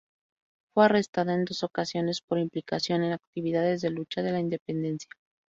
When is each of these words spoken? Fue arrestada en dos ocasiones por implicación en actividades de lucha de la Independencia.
Fue 0.73 0.85
arrestada 0.85 1.35
en 1.35 1.45
dos 1.45 1.61
ocasiones 1.63 2.21
por 2.21 2.39
implicación 2.39 3.03
en 3.03 3.11
actividades 3.11 3.81
de 3.81 3.91
lucha 3.91 4.23
de 4.23 4.31
la 4.31 4.39
Independencia. 4.39 5.11